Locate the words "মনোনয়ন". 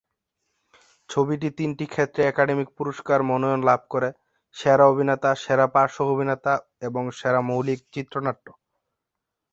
3.23-3.61